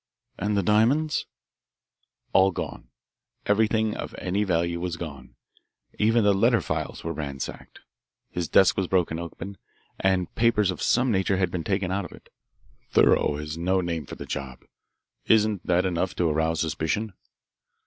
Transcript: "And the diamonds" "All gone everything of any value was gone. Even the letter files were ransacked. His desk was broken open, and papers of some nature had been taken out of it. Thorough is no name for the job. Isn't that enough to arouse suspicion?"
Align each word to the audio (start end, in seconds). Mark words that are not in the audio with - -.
"And 0.39 0.57
the 0.57 0.63
diamonds" 0.63 1.27
"All 2.33 2.49
gone 2.49 2.87
everything 3.45 3.95
of 3.95 4.15
any 4.17 4.43
value 4.43 4.79
was 4.79 4.97
gone. 4.97 5.35
Even 5.99 6.23
the 6.23 6.33
letter 6.33 6.59
files 6.59 7.03
were 7.03 7.13
ransacked. 7.13 7.81
His 8.31 8.47
desk 8.47 8.75
was 8.75 8.87
broken 8.87 9.19
open, 9.19 9.59
and 9.99 10.33
papers 10.33 10.71
of 10.71 10.81
some 10.81 11.11
nature 11.11 11.37
had 11.37 11.51
been 11.51 11.63
taken 11.63 11.91
out 11.91 12.05
of 12.05 12.13
it. 12.13 12.29
Thorough 12.89 13.37
is 13.37 13.59
no 13.59 13.79
name 13.79 14.07
for 14.07 14.15
the 14.15 14.25
job. 14.25 14.61
Isn't 15.27 15.63
that 15.67 15.85
enough 15.85 16.15
to 16.15 16.27
arouse 16.27 16.61
suspicion?" 16.61 17.13